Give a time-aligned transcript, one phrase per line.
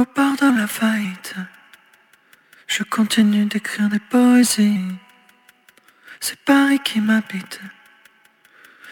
[0.00, 1.34] Au bord de la faillite,
[2.66, 4.80] je continue d'écrire des poésies.
[6.20, 7.60] C'est Paris qui m'habite.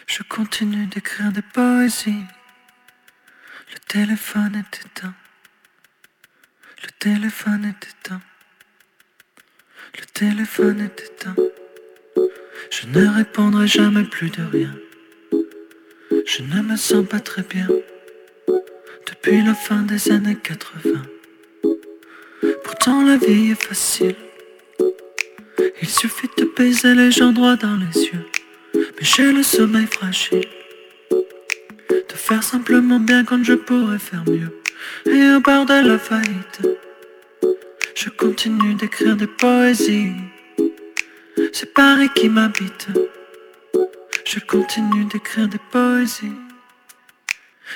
[0.06, 2.26] Je continue d'écrire des poésies.
[3.72, 5.14] Le téléphone est éteint.
[6.82, 8.20] Le téléphone est éteint.
[9.98, 11.36] Le téléphone est éteint.
[12.70, 14.74] Je ne répondrai jamais plus de rien.
[16.26, 17.66] Je ne me sens pas très bien
[19.22, 21.02] depuis la fin des années 80.
[22.64, 24.14] Pourtant la vie est facile.
[25.82, 28.26] Il suffit de baiser les gens droits dans les yeux.
[28.74, 30.46] Mais j'ai le sommeil fragile.
[31.10, 34.52] De faire simplement bien quand je pourrais faire mieux.
[35.06, 36.60] Et au bord de la faillite,
[37.94, 40.12] je continue d'écrire des poésies.
[41.52, 42.88] C'est Paris qui m'habite.
[44.24, 46.47] Je continue d'écrire des poésies.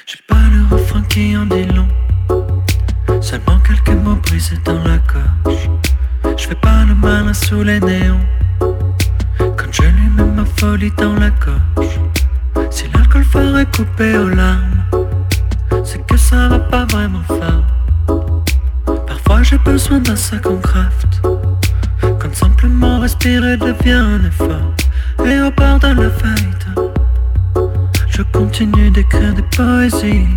[0.06, 1.88] J'ai pas le refrain qui en dit long.
[3.20, 5.70] Seulement quelques mots brisés dans la gorge.
[6.36, 8.20] Je fais pas le malin sous les néons.
[9.38, 12.00] Quand je lui mets ma folie dans la gorge.
[12.70, 14.84] Si l'alcool ferait couper aux larmes,
[15.84, 17.62] c'est que ça va pas vraiment faire.
[19.06, 21.20] Parfois j'ai besoin d'un sac en craft.
[22.00, 24.72] Quand simplement respirer devient un effort.
[25.24, 26.66] Et au bord de la faillite,
[28.22, 30.28] je continue d'écrire des poésies.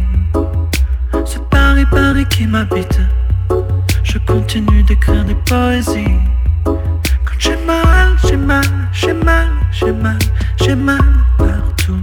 [1.23, 3.00] C'est Paris, Paris qui m'habite.
[4.03, 6.19] Je continue d'écrire des poésies.
[6.63, 10.17] Quand j'ai mal, j'ai mal, j'ai mal, j'ai mal,
[10.58, 11.00] j'ai mal
[11.38, 12.02] partout.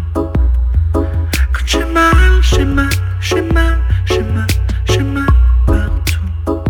[0.95, 2.89] Quand j'ai mal, j'ai mal,
[3.21, 4.47] j'ai mal, j'ai mal,
[4.85, 5.27] j'ai mal
[5.67, 6.63] partout.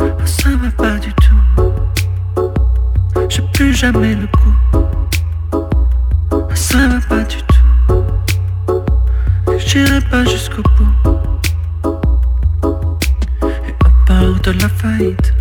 [0.00, 2.50] Oh, ça va pas du tout.
[3.28, 4.65] J'ai plus jamais le coup.
[9.76, 10.88] J'irai pas jusqu'au bout.
[13.44, 15.34] Et au bord de la faillite,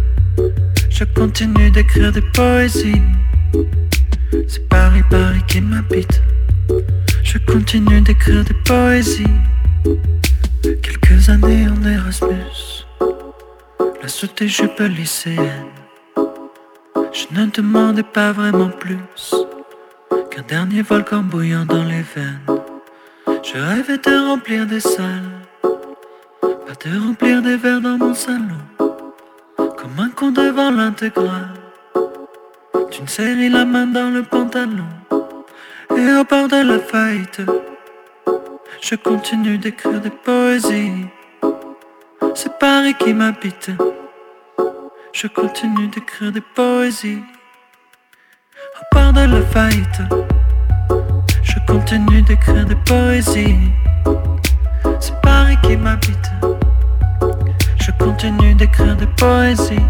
[0.90, 3.02] je continue d'écrire des poésies.
[4.50, 6.22] C'est Paris, Paris qui m'habite.
[7.24, 9.40] Je continue d'écrire des poésies.
[10.84, 12.84] Quelques années en Erasmus,
[14.02, 15.72] la sautée jupe lycéenne.
[17.14, 19.34] Je ne demandais pas vraiment plus
[20.30, 22.65] qu'un dernier volcan bouillant dans les veines.
[23.48, 28.58] Je rêvais de remplir des salles, pas de remplir des verres dans mon salon,
[29.56, 31.54] comme un con devant l'intégrale.
[32.92, 34.90] D'une série la main dans le pantalon,
[35.96, 37.42] et au bord de la faillite,
[38.82, 41.06] je continue d'écrire des poésies.
[42.34, 43.70] C'est Paris qui m'habite.
[45.14, 47.22] Je continue d'écrire des poésies.
[48.80, 50.02] Au bord de la faillite,
[51.66, 53.56] continue d'écrire des poésies.
[55.00, 56.31] C'est Paris qui m'habite.
[57.80, 59.86] Je continue d'écrire des poésies.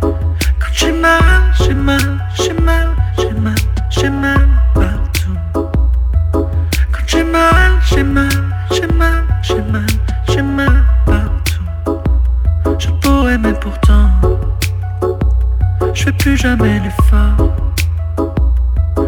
[0.00, 1.20] Quand j'ai mal,
[1.58, 3.54] j'ai mal, j'ai mal, j'ai mal,
[3.90, 5.68] j'ai mal partout.
[6.32, 8.28] Quand j'ai mal, j'ai mal,
[8.70, 9.86] j'ai mal, j'ai mal,
[10.28, 12.78] j'ai mal partout.
[12.78, 14.10] Je pourrais, mais pourtant,
[15.94, 17.50] je fais plus jamais l'effort.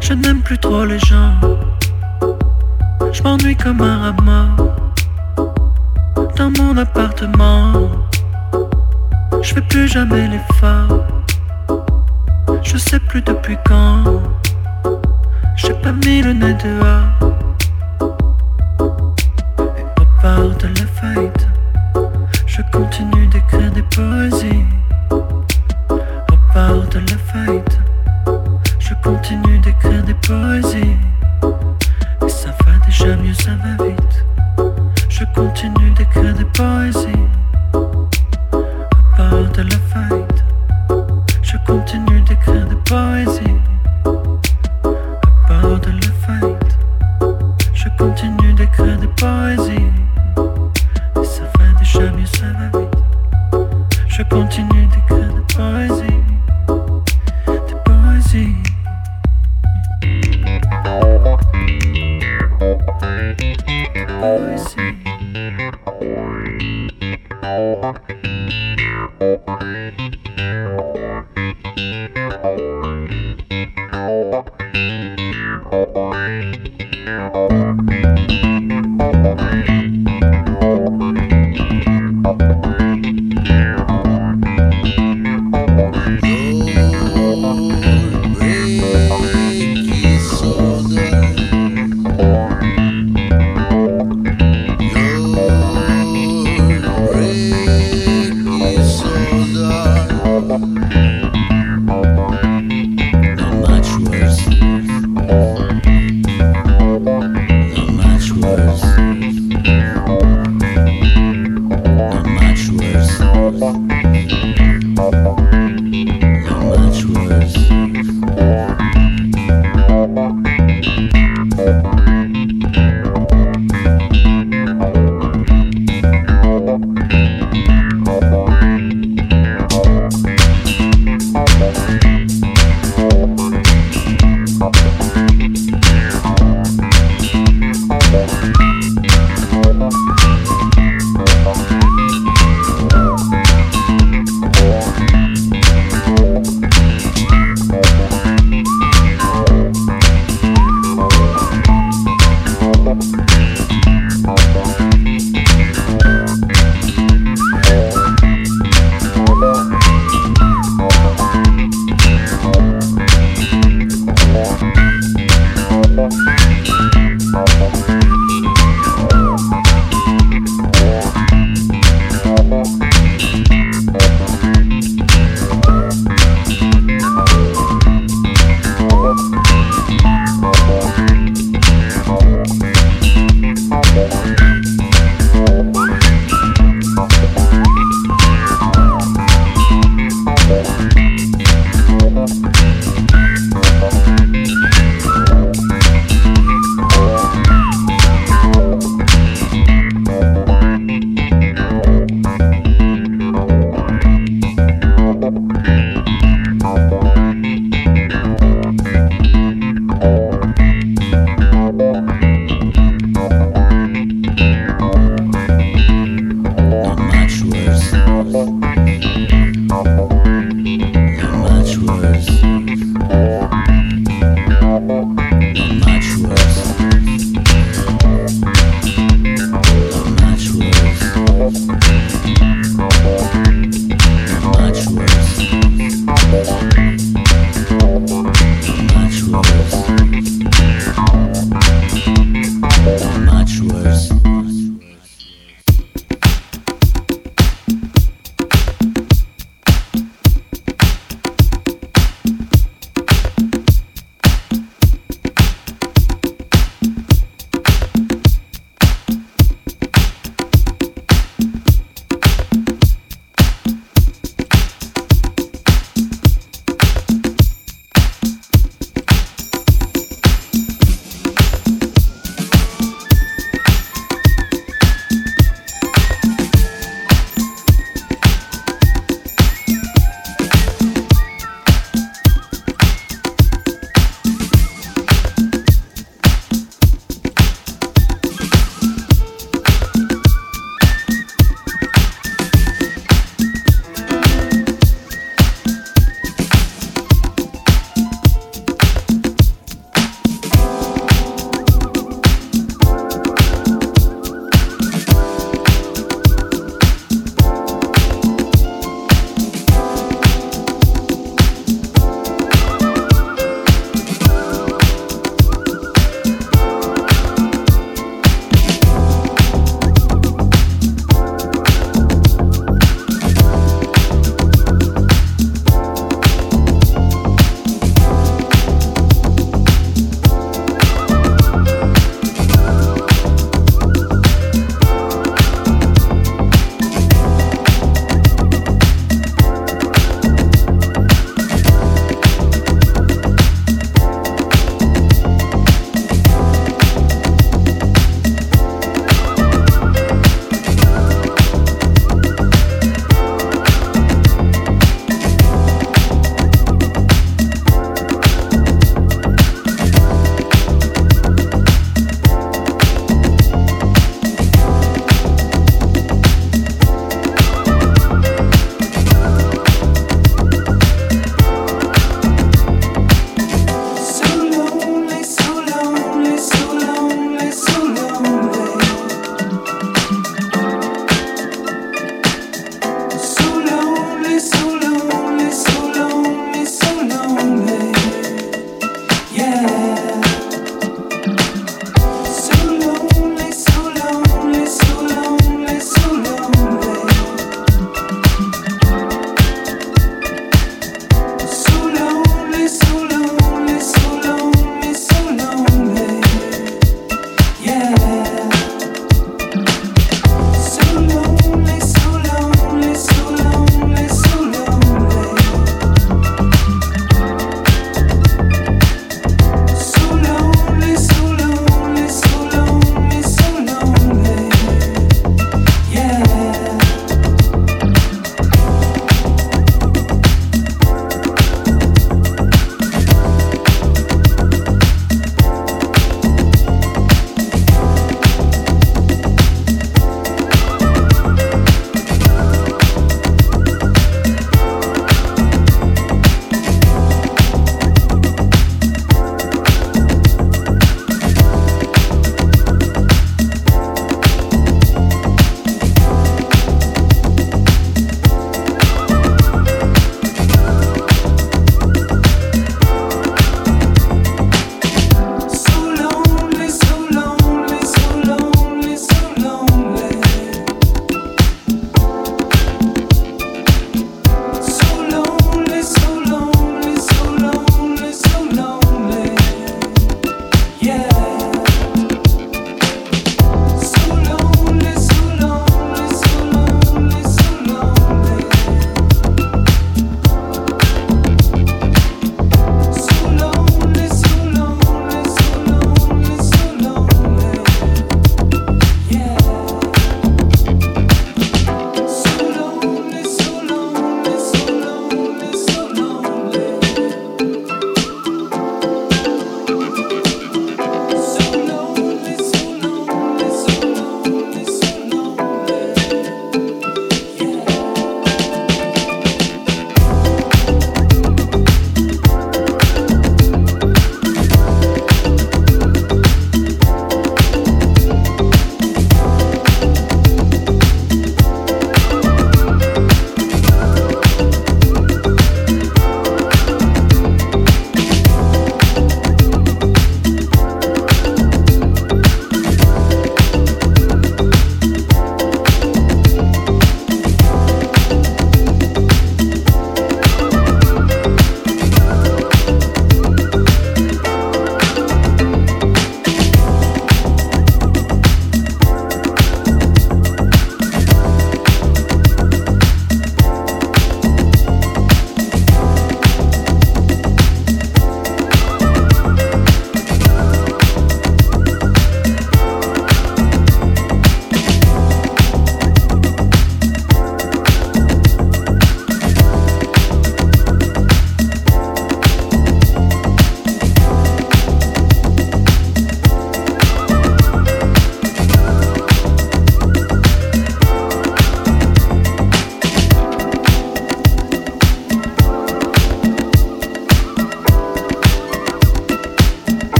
[0.00, 1.34] Je n'aime plus trop les gens.
[3.12, 4.68] Je m'ennuie comme un mort
[6.36, 7.88] dans mon appartement.
[9.42, 11.04] Je fais plus jamais l'effort.
[12.62, 14.22] Je sais plus depuis quand.
[15.56, 17.32] J'ai pas mis le nez dehors.
[19.76, 21.47] Et au bord de la faillite,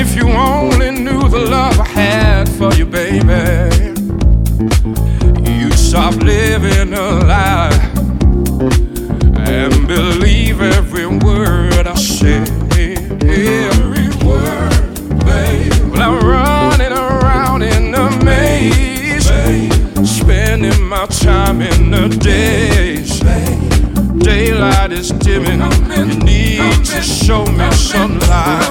[0.00, 3.92] if you only knew the love I had for you, baby,
[5.50, 7.70] you'd stop living a lie
[9.46, 12.40] and believe every word I say.
[13.22, 14.72] Every word,
[15.26, 15.90] baby.
[15.90, 19.26] Well, I'm running around in a maze,
[20.08, 23.20] spending my time in the days.
[24.24, 25.60] Daylight is dimming.
[25.90, 28.70] You need to show me some light.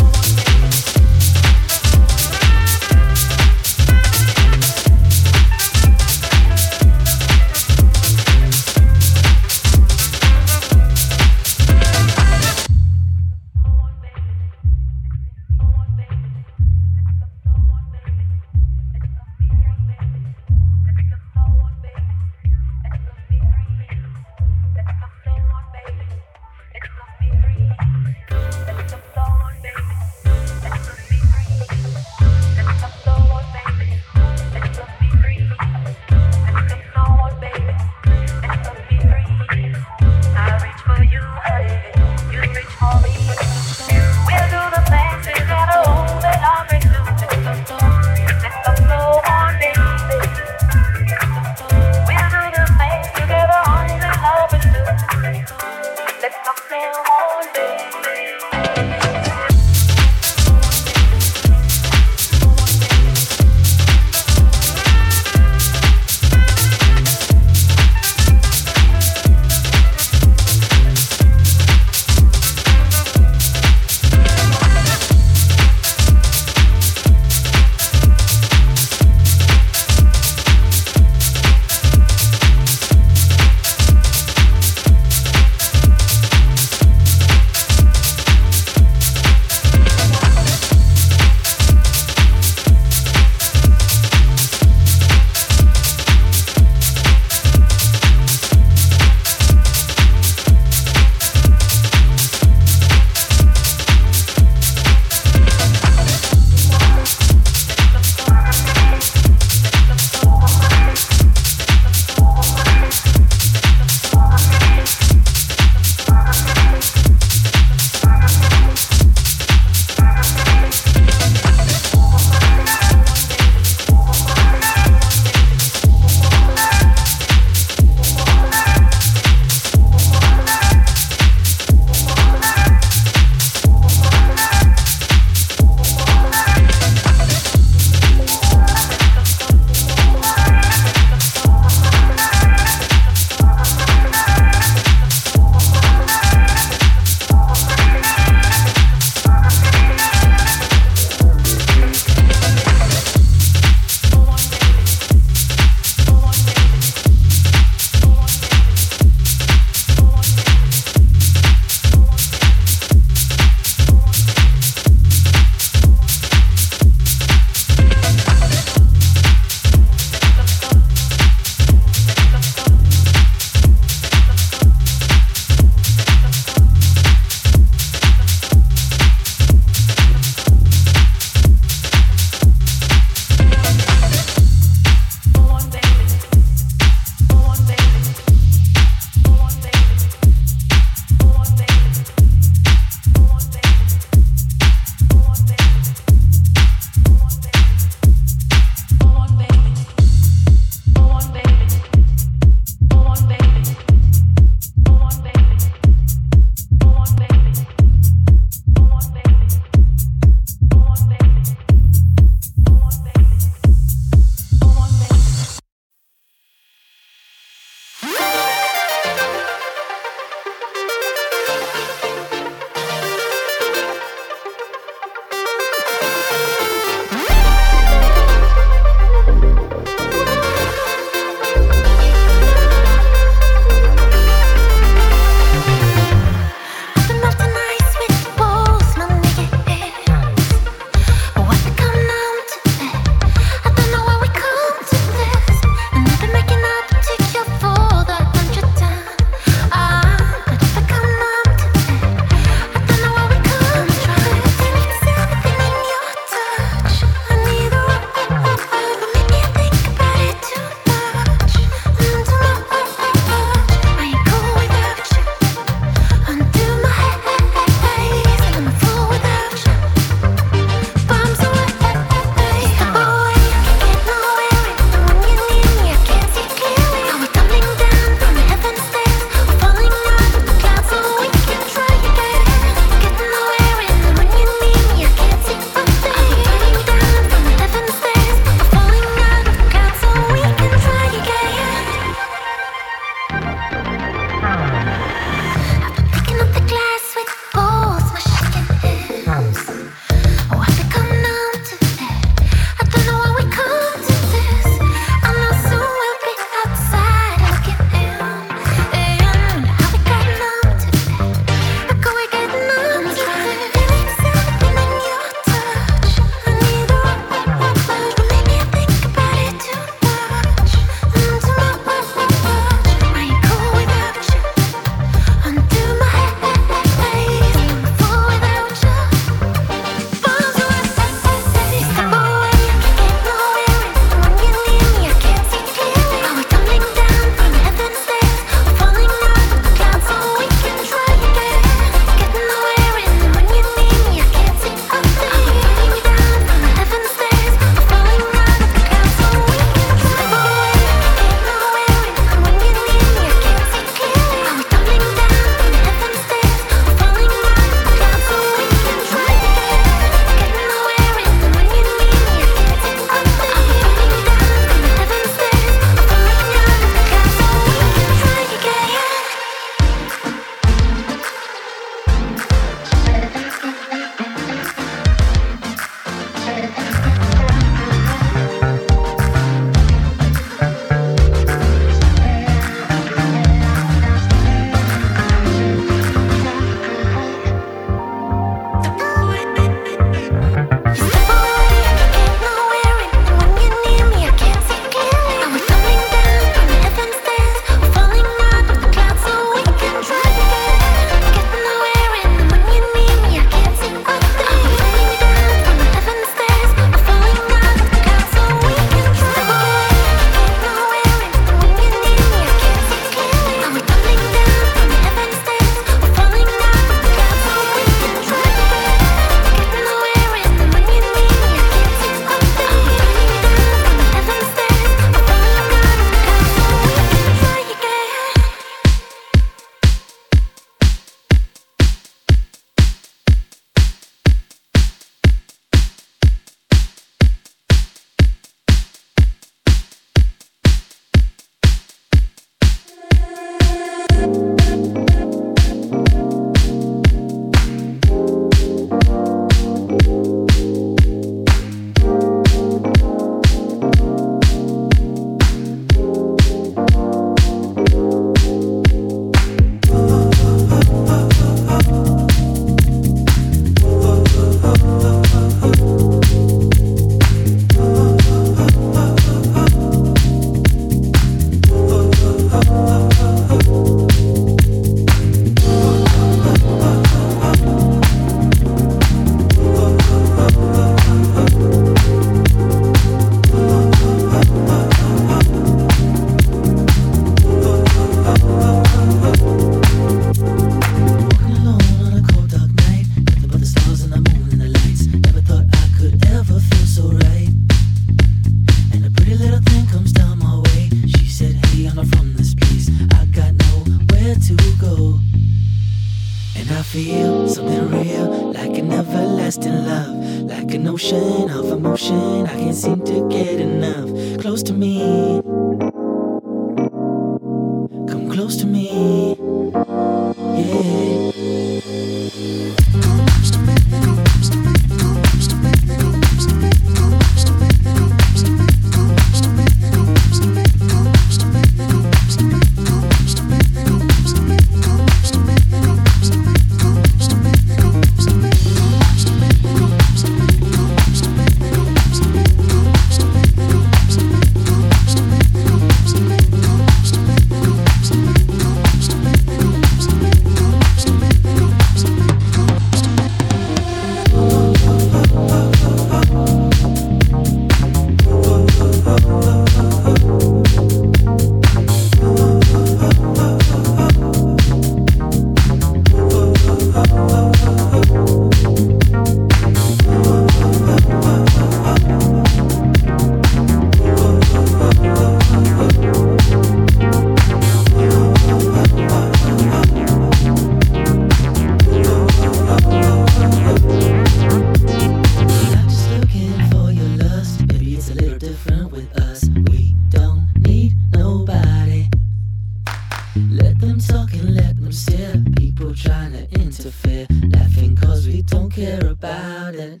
[593.90, 595.34] them talking, let them stare.
[595.56, 600.00] People trying to interfere, laughing cause we don't care about it.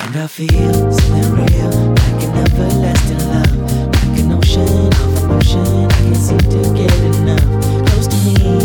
[0.00, 1.70] And I feel something real,
[2.02, 5.86] like an everlasting love, like an ocean of emotion.
[5.86, 8.61] I can't seem to get enough, close to me.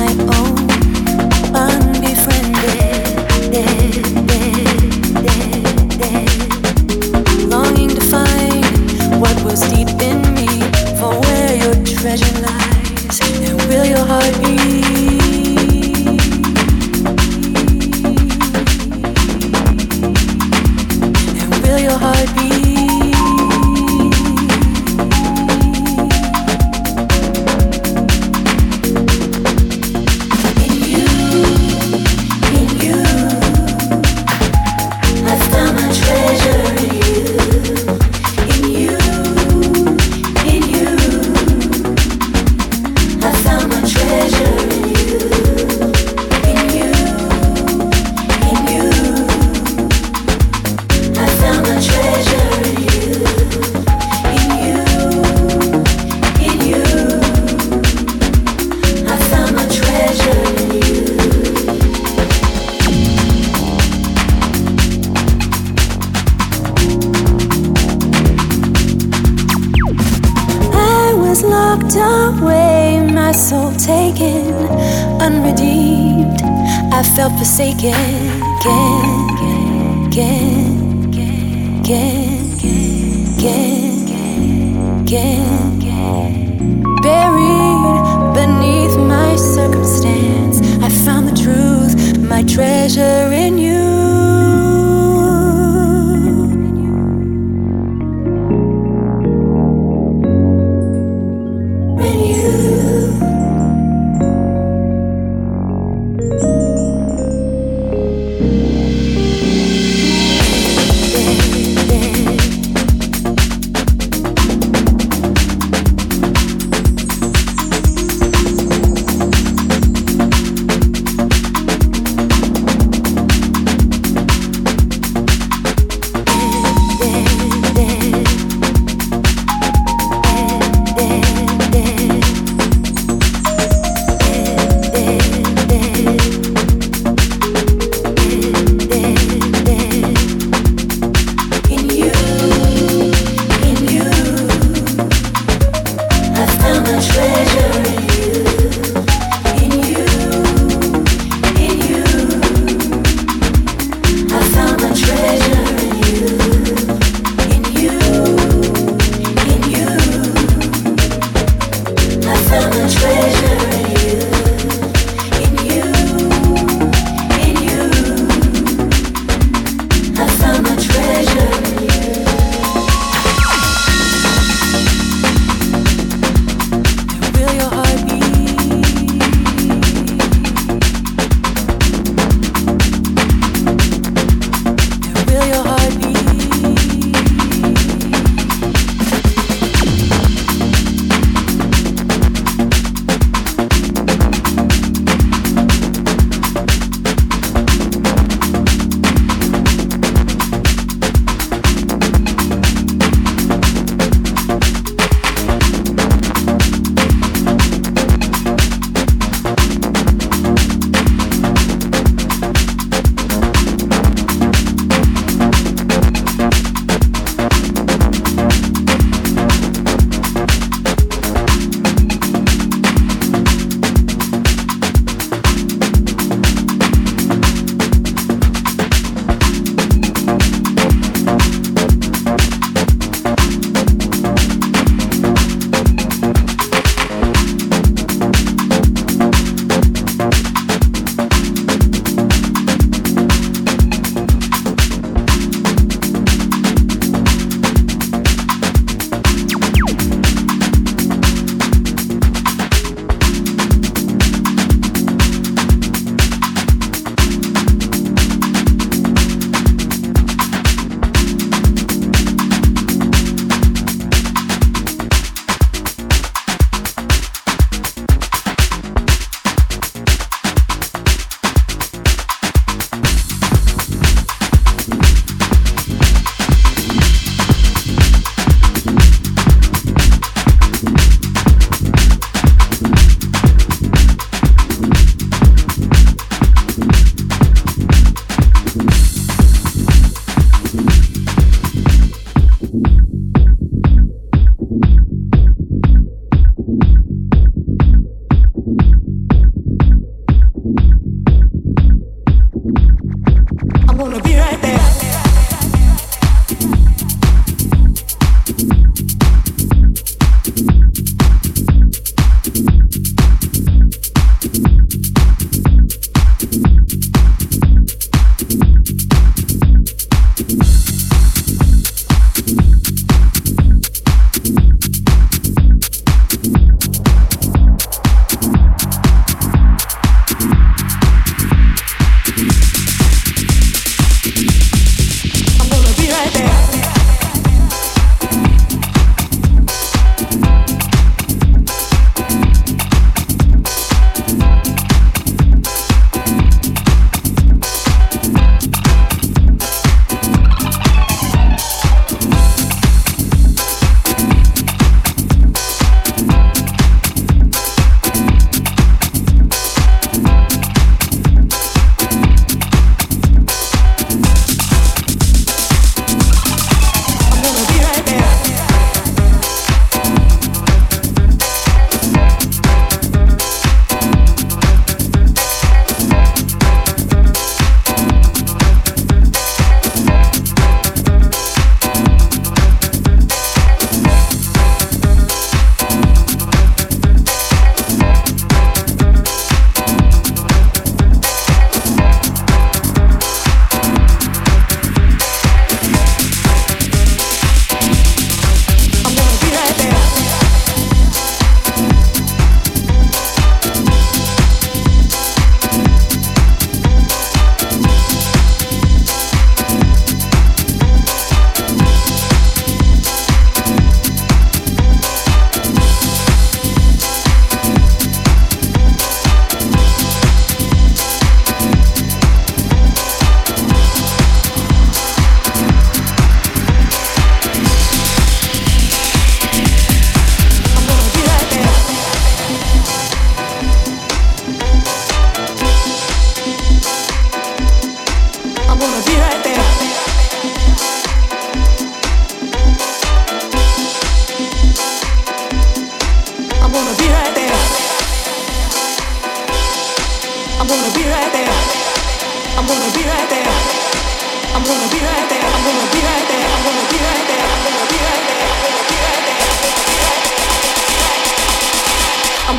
[0.00, 0.39] My own.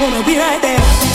[0.02, 1.11] Gonna be right there.